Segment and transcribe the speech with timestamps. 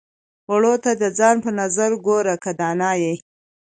[0.49, 3.15] واړو ته د ځان په نظر ګوره که دانا يې.